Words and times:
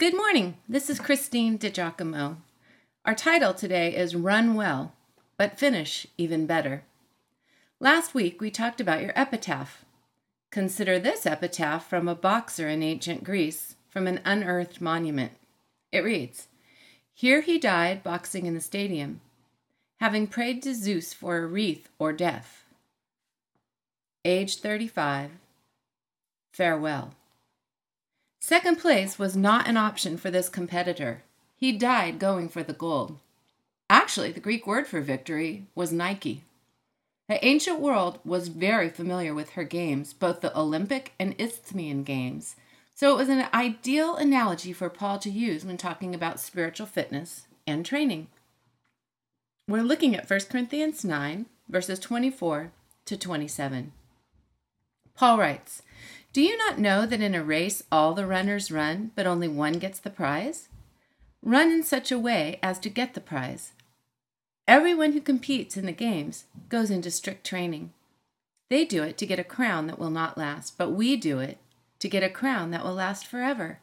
Good 0.00 0.16
morning. 0.16 0.56
This 0.66 0.88
is 0.88 0.98
Christine 0.98 1.58
DiGiacomo. 1.58 2.38
Our 3.04 3.14
title 3.14 3.52
today 3.52 3.94
is 3.94 4.16
Run 4.16 4.54
Well, 4.54 4.94
but 5.36 5.58
Finish 5.58 6.06
Even 6.16 6.46
Better. 6.46 6.84
Last 7.80 8.14
week 8.14 8.40
we 8.40 8.50
talked 8.50 8.80
about 8.80 9.02
your 9.02 9.12
epitaph. 9.14 9.84
Consider 10.50 10.98
this 10.98 11.26
epitaph 11.26 11.86
from 11.86 12.08
a 12.08 12.14
boxer 12.14 12.66
in 12.66 12.82
ancient 12.82 13.24
Greece 13.24 13.74
from 13.90 14.06
an 14.06 14.22
unearthed 14.24 14.80
monument. 14.80 15.32
It 15.92 16.02
reads 16.02 16.48
Here 17.12 17.42
he 17.42 17.58
died 17.58 18.02
boxing 18.02 18.46
in 18.46 18.54
the 18.54 18.62
stadium, 18.62 19.20
having 19.98 20.26
prayed 20.28 20.62
to 20.62 20.74
Zeus 20.74 21.12
for 21.12 21.36
a 21.36 21.46
wreath 21.46 21.90
or 21.98 22.14
death. 22.14 22.64
Age 24.24 24.56
35. 24.60 25.32
Farewell. 26.54 27.12
Second 28.40 28.78
place 28.78 29.18
was 29.18 29.36
not 29.36 29.68
an 29.68 29.76
option 29.76 30.16
for 30.16 30.30
this 30.30 30.48
competitor. 30.48 31.22
He 31.56 31.72
died 31.72 32.18
going 32.18 32.48
for 32.48 32.62
the 32.62 32.72
gold. 32.72 33.18
Actually, 33.90 34.32
the 34.32 34.40
Greek 34.40 34.66
word 34.66 34.86
for 34.86 35.02
victory 35.02 35.66
was 35.74 35.92
Nike. 35.92 36.42
The 37.28 37.44
ancient 37.44 37.78
world 37.80 38.18
was 38.24 38.48
very 38.48 38.88
familiar 38.88 39.34
with 39.34 39.50
her 39.50 39.62
games, 39.62 40.14
both 40.14 40.40
the 40.40 40.58
Olympic 40.58 41.12
and 41.20 41.34
Isthmian 41.38 42.02
games, 42.02 42.56
so 43.00 43.12
it 43.14 43.16
was 43.16 43.28
an 43.28 43.46
ideal 43.54 44.16
analogy 44.16 44.72
for 44.72 44.90
Paul 44.90 45.18
to 45.20 45.30
use 45.30 45.64
when 45.64 45.76
talking 45.76 46.14
about 46.14 46.40
spiritual 46.40 46.86
fitness 46.86 47.46
and 47.66 47.84
training. 47.86 48.26
We're 49.68 49.82
looking 49.82 50.16
at 50.16 50.28
1 50.28 50.40
Corinthians 50.50 51.04
9, 51.04 51.46
verses 51.68 51.98
24 51.98 52.72
to 53.06 53.16
27. 53.16 53.92
Paul 55.14 55.38
writes, 55.38 55.82
do 56.32 56.42
you 56.42 56.56
not 56.56 56.78
know 56.78 57.06
that 57.06 57.20
in 57.20 57.34
a 57.34 57.42
race 57.42 57.82
all 57.90 58.14
the 58.14 58.26
runners 58.26 58.70
run, 58.70 59.10
but 59.16 59.26
only 59.26 59.48
one 59.48 59.74
gets 59.74 59.98
the 59.98 60.10
prize? 60.10 60.68
Run 61.42 61.70
in 61.70 61.82
such 61.82 62.12
a 62.12 62.18
way 62.18 62.58
as 62.62 62.78
to 62.80 62.88
get 62.88 63.14
the 63.14 63.20
prize. 63.20 63.72
Everyone 64.68 65.12
who 65.12 65.20
competes 65.20 65.76
in 65.76 65.86
the 65.86 65.92
games 65.92 66.44
goes 66.68 66.90
into 66.90 67.10
strict 67.10 67.44
training. 67.44 67.92
They 68.68 68.84
do 68.84 69.02
it 69.02 69.18
to 69.18 69.26
get 69.26 69.40
a 69.40 69.44
crown 69.44 69.88
that 69.88 69.98
will 69.98 70.10
not 70.10 70.38
last, 70.38 70.78
but 70.78 70.90
we 70.90 71.16
do 71.16 71.40
it 71.40 71.58
to 71.98 72.08
get 72.08 72.22
a 72.22 72.30
crown 72.30 72.70
that 72.70 72.84
will 72.84 72.94
last 72.94 73.26
forever. 73.26 73.80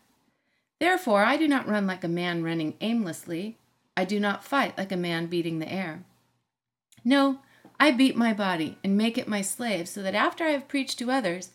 Therefore, 0.80 1.24
I 1.24 1.36
do 1.36 1.48
not 1.48 1.68
run 1.68 1.86
like 1.86 2.06
a 2.06 2.10
man 2.10 2.44
running 2.44 2.76
aimlessly. 2.80 3.58
I 3.98 4.06
do 4.06 4.20
not 4.20 4.46
fight 4.46 4.78
like 4.78 4.94
a 4.94 4.98
man 4.98 5.26
beating 5.26 5.60
the 5.60 5.72
air. 5.72 6.04
No, 7.04 7.40
I 7.80 7.92
beat 7.92 8.16
my 8.16 8.34
body 8.34 8.78
and 8.84 8.98
make 8.98 9.18
it 9.18 9.28
my 9.28 9.42
slave, 9.42 9.90
so 9.90 10.02
that 10.04 10.16
after 10.16 10.46
I 10.46 10.52
have 10.52 10.70
preached 10.70 11.00
to 11.00 11.12
others, 11.12 11.50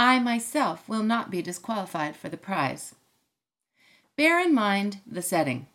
I 0.00 0.18
myself 0.18 0.88
will 0.88 1.02
not 1.02 1.30
be 1.30 1.42
disqualified 1.42 2.16
for 2.16 2.30
the 2.30 2.38
prize. 2.38 2.94
Bear 4.16 4.40
in 4.40 4.54
mind 4.54 5.00
the 5.06 5.20
setting. 5.20 5.66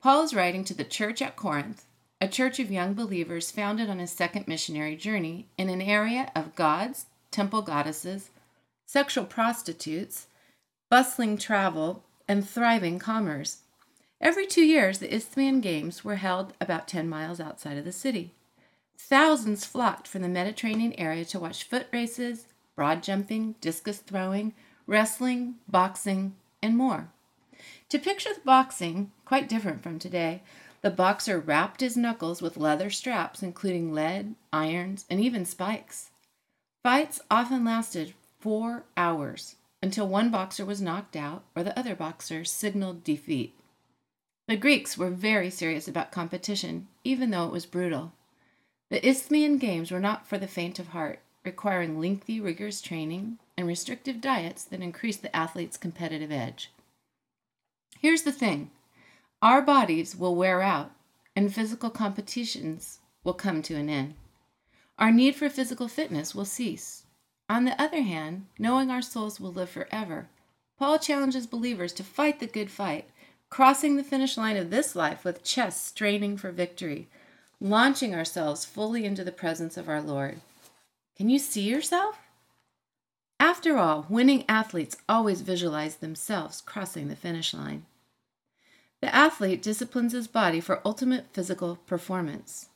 Paul 0.00 0.22
is 0.22 0.32
writing 0.32 0.64
to 0.64 0.72
the 0.72 0.82
church 0.82 1.20
at 1.20 1.36
Corinth, 1.36 1.84
a 2.22 2.26
church 2.26 2.58
of 2.58 2.70
young 2.70 2.94
believers 2.94 3.50
founded 3.50 3.90
on 3.90 3.98
his 3.98 4.10
second 4.10 4.48
missionary 4.48 4.96
journey 4.96 5.46
in 5.58 5.68
an 5.68 5.82
area 5.82 6.32
of 6.34 6.54
gods, 6.54 7.04
temple 7.30 7.60
goddesses, 7.60 8.30
sexual 8.86 9.26
prostitutes, 9.26 10.26
bustling 10.88 11.36
travel, 11.36 12.02
and 12.26 12.48
thriving 12.48 12.98
commerce. 12.98 13.58
Every 14.22 14.46
two 14.46 14.64
years, 14.64 15.00
the 15.00 15.14
Isthmian 15.14 15.60
Games 15.60 16.02
were 16.02 16.16
held 16.16 16.54
about 16.62 16.88
10 16.88 17.10
miles 17.10 17.40
outside 17.40 17.76
of 17.76 17.84
the 17.84 17.92
city. 17.92 18.32
Thousands 18.96 19.66
flocked 19.66 20.08
from 20.08 20.22
the 20.22 20.28
Mediterranean 20.30 20.94
area 20.94 21.26
to 21.26 21.38
watch 21.38 21.64
foot 21.64 21.88
races, 21.92 22.46
broad 22.76 23.02
jumping, 23.02 23.54
discus 23.60 23.98
throwing, 23.98 24.54
wrestling, 24.86 25.56
boxing, 25.68 26.34
and 26.62 26.76
more. 26.76 27.10
To 27.90 27.98
picture 27.98 28.34
the 28.34 28.40
boxing, 28.40 29.12
quite 29.24 29.48
different 29.48 29.82
from 29.82 29.98
today, 29.98 30.42
the 30.82 30.90
boxer 30.90 31.38
wrapped 31.38 31.80
his 31.80 31.96
knuckles 31.96 32.42
with 32.42 32.56
leather 32.56 32.90
straps, 32.90 33.42
including 33.42 33.92
lead, 33.92 34.34
irons, 34.52 35.06
and 35.08 35.20
even 35.20 35.44
spikes. 35.44 36.10
Fights 36.82 37.20
often 37.30 37.64
lasted 37.64 38.14
four 38.40 38.84
hours 38.96 39.56
until 39.82 40.06
one 40.06 40.30
boxer 40.30 40.64
was 40.64 40.82
knocked 40.82 41.16
out 41.16 41.44
or 41.56 41.62
the 41.62 41.78
other 41.78 41.94
boxer 41.94 42.44
signaled 42.44 43.02
defeat. 43.02 43.54
The 44.46 44.56
Greeks 44.56 44.98
were 44.98 45.08
very 45.08 45.48
serious 45.48 45.88
about 45.88 46.12
competition, 46.12 46.88
even 47.02 47.30
though 47.30 47.46
it 47.46 47.52
was 47.52 47.64
brutal. 47.64 48.12
The 48.90 49.06
Isthmian 49.06 49.56
Games 49.56 49.90
were 49.90 50.00
not 50.00 50.26
for 50.26 50.36
the 50.36 50.46
faint 50.46 50.78
of 50.78 50.88
heart 50.88 51.20
requiring 51.44 52.00
lengthy, 52.00 52.40
rigorous 52.40 52.80
training 52.80 53.38
and 53.56 53.66
restrictive 53.66 54.20
diets 54.20 54.64
that 54.64 54.80
increase 54.80 55.16
the 55.16 55.34
athlete's 55.34 55.76
competitive 55.76 56.32
edge. 56.32 56.70
Here's 58.00 58.22
the 58.22 58.32
thing 58.32 58.70
our 59.42 59.60
bodies 59.60 60.16
will 60.16 60.34
wear 60.34 60.62
out, 60.62 60.92
and 61.36 61.54
physical 61.54 61.90
competitions 61.90 63.00
will 63.22 63.34
come 63.34 63.62
to 63.62 63.74
an 63.74 63.90
end. 63.90 64.14
Our 64.98 65.10
need 65.10 65.34
for 65.34 65.48
physical 65.48 65.88
fitness 65.88 66.34
will 66.34 66.44
cease. 66.44 67.04
On 67.48 67.64
the 67.64 67.80
other 67.80 68.02
hand, 68.02 68.46
knowing 68.58 68.90
our 68.90 69.02
souls 69.02 69.38
will 69.38 69.52
live 69.52 69.68
forever, 69.68 70.28
Paul 70.78 70.98
challenges 70.98 71.46
believers 71.46 71.92
to 71.94 72.04
fight 72.04 72.40
the 72.40 72.46
good 72.46 72.70
fight, 72.70 73.08
crossing 73.50 73.96
the 73.96 74.04
finish 74.04 74.36
line 74.36 74.56
of 74.56 74.70
this 74.70 74.96
life 74.96 75.24
with 75.24 75.44
chests 75.44 75.86
straining 75.86 76.36
for 76.36 76.50
victory, 76.50 77.08
launching 77.60 78.14
ourselves 78.14 78.64
fully 78.64 79.04
into 79.04 79.24
the 79.24 79.32
presence 79.32 79.76
of 79.76 79.88
our 79.88 80.00
Lord. 80.00 80.40
Can 81.16 81.28
you 81.28 81.38
see 81.38 81.62
yourself? 81.62 82.18
After 83.38 83.76
all, 83.76 84.06
winning 84.08 84.44
athletes 84.48 84.96
always 85.08 85.42
visualize 85.42 85.96
themselves 85.96 86.60
crossing 86.60 87.08
the 87.08 87.16
finish 87.16 87.54
line. 87.54 87.86
The 89.00 89.14
athlete 89.14 89.62
disciplines 89.62 90.12
his 90.12 90.26
body 90.26 90.60
for 90.60 90.80
ultimate 90.84 91.26
physical 91.32 91.76
performance. 91.86 92.70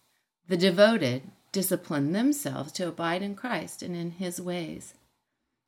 The 0.47 0.57
devoted 0.57 1.23
discipline 1.53 2.13
themselves 2.13 2.71
to 2.73 2.89
abide 2.89 3.23
in 3.23 3.35
Christ 3.35 3.83
and 3.83 3.97
in 3.97 4.13
his 4.13 4.41
ways. 4.41 4.95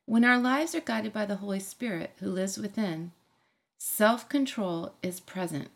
When 0.06 0.25
our 0.25 0.38
lives 0.38 0.75
are 0.75 0.80
guided 0.80 1.12
by 1.12 1.26
the 1.26 1.36
Holy 1.36 1.60
Spirit 1.60 2.12
who 2.19 2.30
lives 2.30 2.59
within, 2.59 3.12
self 3.78 4.28
control 4.28 4.92
is 5.03 5.20
present. 5.20 5.69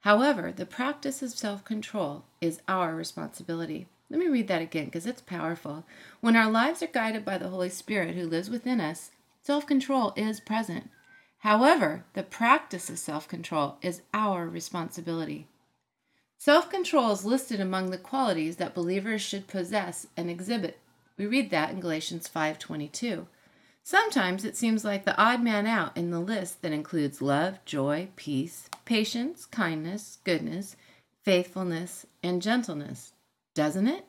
However, 0.00 0.52
the 0.52 0.66
practice 0.66 1.22
of 1.22 1.30
self 1.30 1.64
control 1.64 2.24
is 2.40 2.60
our 2.66 2.94
responsibility. 2.94 3.86
Let 4.14 4.20
me 4.20 4.28
read 4.28 4.46
that 4.46 4.62
again 4.62 4.84
because 4.84 5.06
it's 5.06 5.20
powerful. 5.20 5.84
When 6.20 6.36
our 6.36 6.48
lives 6.48 6.84
are 6.84 6.86
guided 6.86 7.24
by 7.24 7.36
the 7.36 7.48
Holy 7.48 7.68
Spirit 7.68 8.14
who 8.14 8.28
lives 8.28 8.48
within 8.48 8.80
us, 8.80 9.10
self 9.42 9.66
control 9.66 10.12
is 10.14 10.38
present. 10.38 10.88
However, 11.38 12.04
the 12.12 12.22
practice 12.22 12.88
of 12.88 13.00
self 13.00 13.26
control 13.26 13.76
is 13.82 14.02
our 14.14 14.48
responsibility. 14.48 15.48
Self 16.38 16.70
control 16.70 17.10
is 17.10 17.24
listed 17.24 17.58
among 17.58 17.90
the 17.90 17.98
qualities 17.98 18.54
that 18.58 18.72
believers 18.72 19.20
should 19.20 19.48
possess 19.48 20.06
and 20.16 20.30
exhibit. 20.30 20.78
We 21.18 21.26
read 21.26 21.50
that 21.50 21.70
in 21.70 21.80
Galatians 21.80 22.28
5:22. 22.28 23.26
Sometimes 23.82 24.44
it 24.44 24.56
seems 24.56 24.84
like 24.84 25.04
the 25.04 25.20
odd 25.20 25.42
man 25.42 25.66
out 25.66 25.96
in 25.96 26.12
the 26.12 26.20
list 26.20 26.62
that 26.62 26.70
includes 26.70 27.20
love, 27.20 27.58
joy, 27.64 28.10
peace, 28.14 28.70
patience, 28.84 29.44
kindness, 29.44 30.18
goodness, 30.22 30.76
faithfulness, 31.24 32.06
and 32.22 32.40
gentleness 32.40 33.13
doesn't 33.54 33.86
it? 33.86 34.04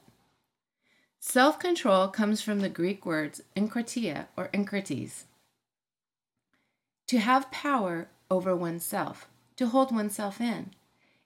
Self 1.19 1.57
control 1.57 2.07
comes 2.07 2.41
from 2.41 2.59
the 2.59 2.69
Greek 2.69 3.06
words 3.06 3.41
enkratia 3.56 4.28
or 4.38 4.50
enkrates. 4.50 5.23
To 7.07 7.19
have 7.19 7.51
power 7.51 8.09
over 8.29 8.56
oneself, 8.56 9.28
to 9.57 9.67
hold 9.67 9.91
oneself 9.91 10.41
in. 10.41 10.72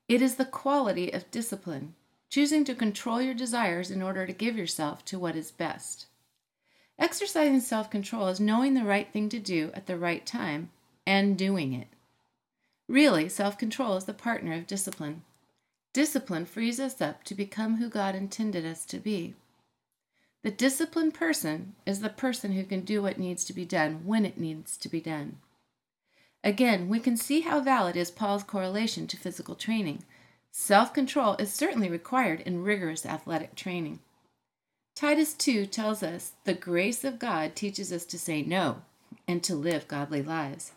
It 0.08 0.22
is 0.22 0.36
the 0.36 0.46
quality 0.46 1.12
of 1.12 1.30
discipline, 1.32 1.96
choosing 2.30 2.66
to 2.66 2.76
control 2.76 3.22
your 3.22 3.34
desires 3.34 3.92
in 3.92 4.02
order 4.02 4.26
to 4.26 4.34
give 4.34 4.58
yourself 4.58 5.06
to 5.06 5.20
what 5.20 5.36
is 5.36 5.52
best. 5.52 6.08
Exercising 6.98 7.62
self 7.62 7.90
control 7.90 8.28
is 8.28 8.40
knowing 8.40 8.74
the 8.74 8.84
right 8.84 9.12
thing 9.12 9.30
to 9.30 9.40
do 9.40 9.72
at 9.74 9.86
the 9.86 9.98
right 9.98 10.26
time 10.26 10.70
and 11.06 11.38
doing 11.38 11.74
it. 11.74 11.88
Really, 12.88 13.30
self 13.30 13.58
control 13.58 13.96
is 13.98 14.06
the 14.06 14.14
partner 14.14 14.54
of 14.54 14.68
discipline. 14.68 15.24
Discipline 15.94 16.46
frees 16.46 16.80
us 16.80 17.02
up 17.02 17.24
to 17.24 17.34
become 17.34 17.78
who 17.78 17.90
God 17.90 18.16
intended 18.16 18.66
us 18.66 18.86
to 18.86 18.98
be. 18.98 19.34
The 20.44 20.52
disciplined 20.52 21.14
person 21.14 21.76
is 21.86 22.00
the 22.00 22.10
person 22.10 22.54
who 22.54 22.64
can 22.64 22.82
do 22.82 23.02
what 23.02 23.18
needs 23.18 23.44
to 23.46 23.54
be 23.54 23.66
done 23.66 24.06
when 24.06 24.26
it 24.26 24.38
needs 24.38 24.78
to 24.78 24.88
be 24.88 25.02
done. 25.02 25.38
Again, 26.44 26.88
we 26.88 27.00
can 27.00 27.18
see 27.18 27.42
how 27.42 27.60
valid 27.60 27.98
is 27.98 28.12
Paul's 28.12 28.44
correlation 28.44 29.08
to 29.08 29.18
physical 29.18 29.56
training. 29.56 30.04
Self 30.52 30.94
control 30.94 31.36
is 31.36 31.52
certainly 31.52 31.90
required 31.90 32.42
in 32.42 32.64
rigorous 32.64 33.06
athletic 33.06 33.56
training. 33.56 34.00
Titus 34.96 35.34
2 35.34 35.66
tells 35.66 36.04
us 36.04 36.34
the 36.46 36.54
grace 36.54 37.04
of 37.04 37.20
God 37.20 37.56
teaches 37.56 37.92
us 37.92 38.06
to 38.06 38.20
say 38.20 38.42
no 38.42 38.84
and 39.28 39.44
to 39.44 39.56
live 39.56 39.88
godly 39.88 40.22
lives. 40.22 40.72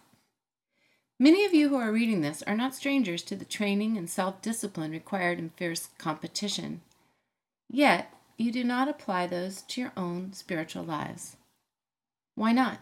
Many 1.23 1.45
of 1.45 1.55
you 1.55 1.69
who 1.69 1.77
are 1.77 1.93
reading 1.93 2.21
this 2.21 2.43
are 2.49 2.57
not 2.57 2.75
strangers 2.75 3.23
to 3.23 3.37
the 3.37 3.45
training 3.45 3.97
and 3.97 4.11
self 4.11 4.43
discipline 4.43 4.91
required 4.91 5.39
in 5.39 5.51
fierce 5.51 5.89
competition. 5.97 6.81
Yet, 7.71 8.13
you 8.37 8.51
do 8.51 8.65
not 8.65 8.89
apply 8.89 9.29
those 9.29 9.63
to 9.69 9.81
your 9.81 9.93
own 9.97 10.33
spiritual 10.33 10.83
lives. 10.83 11.37
Why 12.35 12.51
not? 12.51 12.81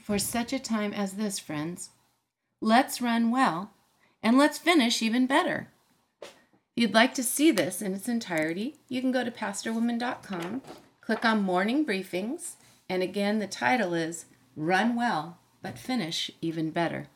For 0.00 0.18
such 0.18 0.52
a 0.52 0.58
time 0.58 0.92
as 0.92 1.12
this, 1.12 1.38
friends, 1.38 1.90
Let's 2.60 3.00
Run 3.00 3.30
Well 3.30 3.70
and 4.20 4.36
Let's 4.36 4.58
Finish 4.58 5.00
Even 5.00 5.28
Better. 5.28 5.68
If 6.20 6.32
you'd 6.74 6.94
like 6.94 7.14
to 7.14 7.22
see 7.22 7.52
this 7.52 7.80
in 7.80 7.94
its 7.94 8.08
entirety, 8.08 8.80
you 8.88 9.00
can 9.00 9.12
go 9.12 9.22
to 9.22 9.30
pastorwoman.com, 9.30 10.62
click 11.00 11.24
on 11.24 11.44
Morning 11.44 11.86
Briefings, 11.86 12.54
and 12.88 13.04
again, 13.04 13.38
the 13.38 13.46
title 13.46 13.94
is 13.94 14.24
Run 14.56 14.96
Well 14.96 15.38
but 15.64 15.78
Finish 15.78 16.30
Even 16.42 16.70
Better. 16.70 17.08